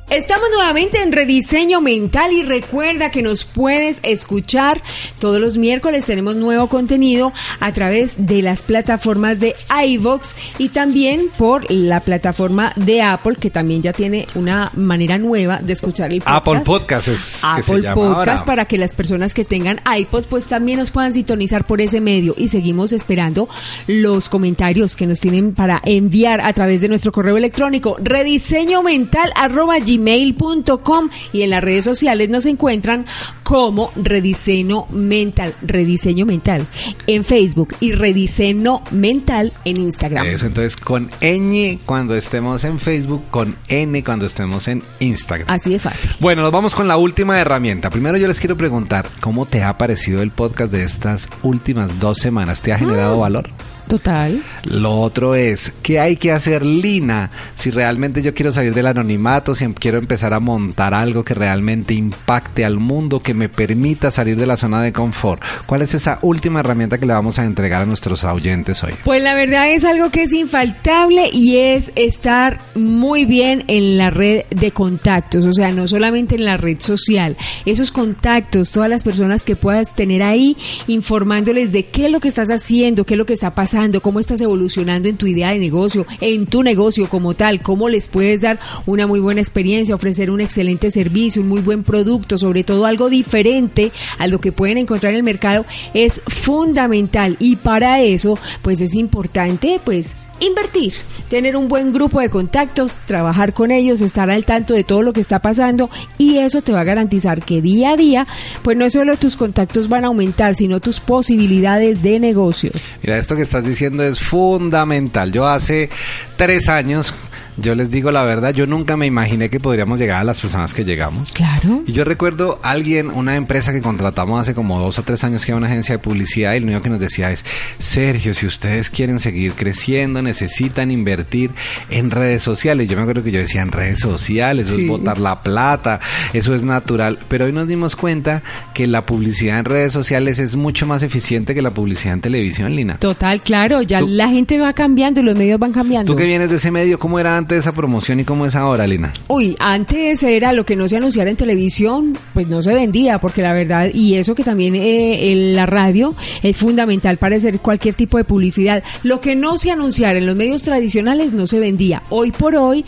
[0.09, 4.81] Estamos nuevamente en Rediseño Mental y recuerda que nos puedes escuchar
[5.19, 6.05] todos los miércoles.
[6.05, 9.53] Tenemos nuevo contenido a través de las plataformas de
[9.85, 15.59] iVox y también por la plataforma de Apple, que también ya tiene una manera nueva
[15.61, 16.37] de escuchar el podcast.
[16.37, 18.45] Apple Podcast es que se Apple llama Podcast ahora.
[18.45, 22.33] para que las personas que tengan iPod pues también nos puedan sintonizar por ese medio
[22.37, 23.49] y seguimos esperando
[23.87, 29.33] los comentarios que nos tienen para enviar a través de nuestro correo electrónico rediseño mental
[29.35, 33.05] arroba gmail.com y en las redes sociales nos encuentran
[33.43, 36.65] como rediseño mental rediseño mental
[37.07, 43.23] en Facebook y rediseño mental en Instagram Eso, entonces con ñ cuando estemos en Facebook,
[43.29, 45.49] con N cuando estemos en Instagram.
[45.49, 47.89] así de fácil Bueno, nos vamos con la última herramienta.
[47.89, 52.17] Primero yo les quiero preguntar, ¿cómo te ha parecido el podcast de estas últimas dos
[52.17, 52.61] semanas?
[52.61, 53.49] ¿Te ha generado valor?
[53.87, 57.29] Total Lo otro es, ¿qué hay que hacer, Lina?
[57.55, 61.33] Si realmente yo quiero salir del anonimato, si em- quiero empezar a montar algo que
[61.33, 65.41] realmente impacte al mundo, que me permita salir de la zona de confort.
[65.65, 68.93] ¿Cuál es esa última herramienta que le vamos a entregar a nuestros oyentes hoy?
[69.03, 74.09] Pues la verdad es algo que es infaltable y es estar muy bien en la
[74.09, 79.03] red de contactos, o sea, no solamente en la red social, esos contactos, todas las
[79.03, 83.17] personas que puedas tener ahí informándoles de qué es lo que estás haciendo, qué es
[83.17, 87.07] lo que está pasando, cómo estás evolucionando en tu idea de negocio, en tu negocio
[87.07, 91.47] como tal, cómo les puedes dar una muy buena experiencia, ofrecer un excelente servicio, un
[91.47, 95.65] muy buen producto, sobre todo algo diferente a lo que pueden encontrar en el mercado,
[95.93, 97.37] es fundamental.
[97.39, 100.93] Y para eso pues es importante pues invertir,
[101.29, 105.13] tener un buen grupo de contactos, trabajar con ellos, estar al tanto de todo lo
[105.13, 108.27] que está pasando y eso te va a garantizar que día a día
[108.61, 112.71] pues no solo tus contactos van a aumentar, sino tus posibilidades de negocio.
[113.03, 115.31] Mira, esto que estás diciendo es fundamental.
[115.31, 115.89] Yo hace
[116.35, 117.13] tres años,
[117.57, 120.73] yo les digo la verdad, yo nunca me imaginé que podríamos llegar a las personas
[120.73, 121.31] que llegamos.
[121.33, 121.81] Claro.
[121.85, 125.51] Y yo recuerdo alguien, una empresa que contratamos hace como dos o tres años que
[125.51, 127.43] era una agencia de publicidad y lo único que nos decía es,
[127.79, 131.51] Sergio, si ustedes quieren seguir creciendo, necesitan invertir
[131.89, 132.87] en redes sociales.
[132.87, 134.83] Yo me acuerdo que yo decía en redes sociales, eso Sí.
[134.83, 135.99] es botar la plata,
[136.33, 137.19] eso es natural.
[137.27, 138.43] Pero hoy nos dimos cuenta
[138.73, 142.75] que la publicidad en redes sociales es mucho más eficiente que la publicidad en televisión,
[142.75, 142.97] Lina.
[142.99, 146.11] Total, claro, ya Tú- la gente va cambiando y los medios van cambiando.
[146.11, 148.85] Tú que vienes de ese medio, ¿cómo era antes esa promoción y cómo es ahora,
[148.87, 149.13] Lina?
[149.27, 153.41] Uy, antes era lo que no se anunciara en televisión, pues no se vendía, porque
[153.41, 158.17] la verdad, y eso que también eh, la radio es fundamental para hacer cualquier tipo
[158.17, 158.83] de publicidad.
[159.03, 162.03] Lo que no se anunciara en los medios tradicionales no se vendía.
[162.09, 162.85] Hoy por hoy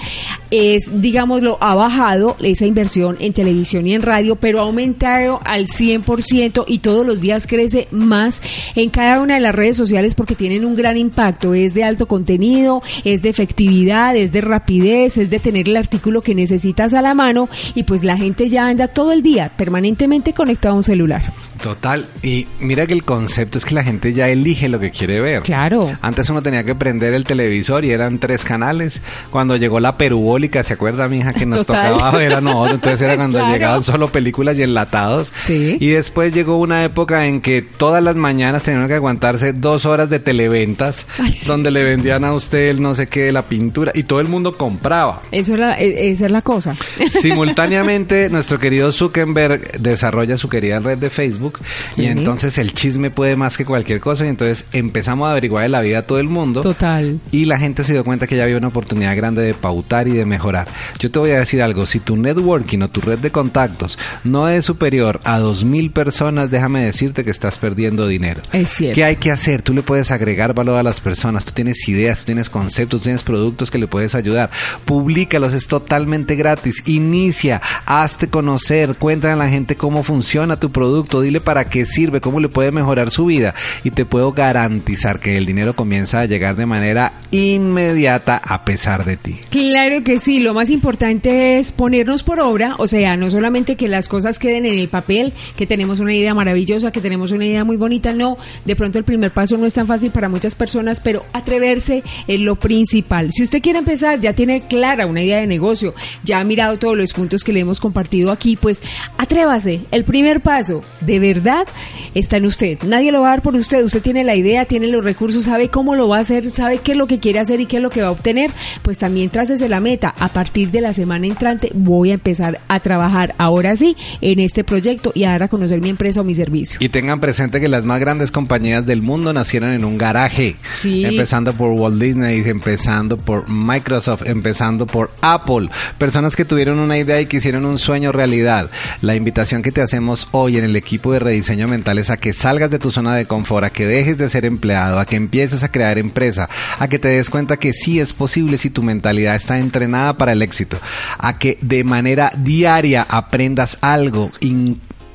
[0.52, 5.67] es, digámoslo, ha bajado esa inversión en televisión y en radio, pero ha aumentado al
[5.67, 8.41] 100% y todos los días crece más
[8.76, 11.54] en cada una de las redes sociales porque tienen un gran impacto.
[11.54, 16.21] Es de alto contenido, es de efectividad, es de rapidez, es de tener el artículo
[16.21, 20.33] que necesitas a la mano y pues la gente ya anda todo el día permanentemente
[20.33, 21.21] conectado a un celular.
[21.62, 25.22] Total, y mira que el concepto es que la gente ya elige lo que quiere
[25.22, 25.43] ver.
[25.43, 25.91] Claro.
[26.02, 29.02] Antes uno tenía que prender el televisor y eran tres canales.
[29.30, 31.93] Cuando llegó la perubólica, ¿se acuerda, mija, que nos Total.
[31.93, 32.76] tocaba ver a nosotros?
[32.76, 33.54] Entonces era cuando Claro.
[33.54, 35.34] llegaban solo películas y enlatados.
[35.38, 35.78] Sí.
[35.80, 40.10] Y después llegó una época en que todas las mañanas tenían que aguantarse dos horas
[40.10, 41.45] de televentas, Ay, sí.
[41.48, 44.54] donde le vendían a usted el no sé qué, la pintura, y todo el mundo
[44.54, 45.22] compraba.
[45.32, 46.76] Eso era, e- esa es la cosa.
[47.10, 51.48] Simultáneamente, nuestro querido Zuckerberg desarrolla su querida red de Facebook
[51.91, 52.03] Sí.
[52.03, 55.69] y entonces el chisme puede más que cualquier cosa y entonces empezamos a averiguar de
[55.69, 56.62] la vida a todo el mundo.
[56.62, 57.19] Total.
[57.31, 60.12] Y la gente se dio cuenta que ya había una oportunidad grande de pautar y
[60.12, 60.67] de mejorar.
[60.99, 64.49] Yo te voy a decir algo, si tu networking o tu red de contactos no
[64.49, 68.41] es superior a 2.000 personas, déjame decirte que estás perdiendo dinero.
[68.51, 68.95] Es cierto.
[68.95, 69.62] ¿Qué hay que hacer?
[69.62, 73.03] Tú le puedes agregar valor a las personas, tú tienes ideas, tú tienes conceptos, tú
[73.03, 74.49] tienes productos que le puedes ayudar.
[74.85, 76.83] Publícalos, es totalmente gratis.
[76.85, 82.21] Inicia, hazte conocer, cuéntale a la gente cómo funciona tu producto, dile para qué sirve,
[82.21, 86.25] cómo le puede mejorar su vida y te puedo garantizar que el dinero comienza a
[86.25, 89.39] llegar de manera inmediata a pesar de ti.
[89.49, 93.88] Claro que sí, lo más importante es ponernos por obra, o sea, no solamente que
[93.88, 97.63] las cosas queden en el papel, que tenemos una idea maravillosa, que tenemos una idea
[97.63, 101.02] muy bonita, no, de pronto el primer paso no es tan fácil para muchas personas,
[101.02, 103.32] pero atreverse es lo principal.
[103.32, 106.97] Si usted quiere empezar, ya tiene clara una idea de negocio, ya ha mirado todos
[106.97, 108.82] los puntos que le hemos compartido aquí, pues
[109.17, 111.67] atrévase, el primer paso, de verdad
[112.15, 112.79] está en usted.
[112.83, 113.83] Nadie lo va a dar por usted.
[113.83, 116.93] Usted tiene la idea, tiene los recursos, sabe cómo lo va a hacer, sabe qué
[116.93, 118.51] es lo que quiere hacer y qué es lo que va a obtener.
[118.81, 120.13] Pues también trácese la meta.
[120.19, 124.63] A partir de la semana entrante voy a empezar a trabajar ahora sí en este
[124.63, 126.79] proyecto y a dar a conocer mi empresa o mi servicio.
[126.81, 130.55] Y tengan presente que las más grandes compañías del mundo nacieron en un garaje.
[130.77, 131.05] Sí.
[131.05, 135.69] Empezando por Walt Disney, empezando por Microsoft, empezando por Apple.
[135.97, 138.69] Personas que tuvieron una idea y que hicieron un sueño realidad.
[139.01, 142.34] La invitación que te hacemos hoy en el equipo de rediseño mental es a que
[142.34, 145.63] salgas de tu zona de confort, a que dejes de ser empleado, a que empieces
[145.63, 149.36] a crear empresa, a que te des cuenta que sí es posible si tu mentalidad
[149.36, 150.78] está entrenada para el éxito,
[151.17, 154.32] a que de manera diaria aprendas algo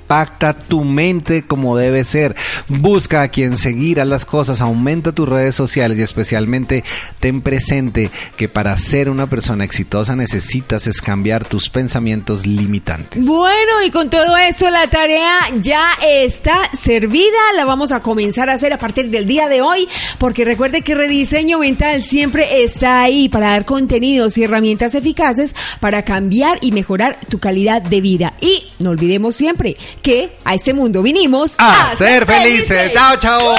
[0.04, 2.36] impacta tu mente como debe ser.
[2.68, 6.84] Busca a quien seguir a las cosas, aumenta tus redes sociales y especialmente
[7.20, 13.24] ten presente que para ser una persona exitosa necesitas es cambiar tus pensamientos limitantes.
[13.24, 18.54] Bueno, y con todo esto la tarea ya está servida, la vamos a comenzar a
[18.54, 19.88] hacer a partir del día de hoy,
[20.18, 26.04] porque recuerde que rediseño mental siempre está ahí para dar contenidos y herramientas eficaces para
[26.04, 28.34] cambiar y mejorar tu calidad de vida.
[28.42, 32.92] Y no olvidemos siempre que a este mundo vinimos A ser felices.
[32.92, 33.54] Chao, chao.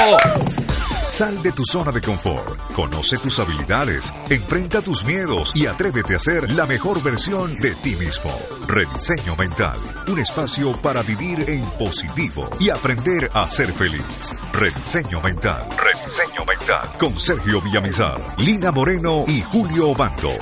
[1.10, 6.20] Sal de tu zona de confort, conoce tus habilidades, enfrenta tus miedos y atrévete a
[6.20, 8.32] ser la mejor versión de ti mismo.
[8.68, 9.78] Rediseño Mental,
[10.08, 14.36] un espacio para vivir en positivo y aprender a ser feliz.
[14.52, 20.34] Rediseño Mental, Rediseño Mental, con Sergio Villamizar, Lina Moreno y Julio Bando.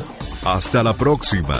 [0.43, 1.60] Hasta la próxima.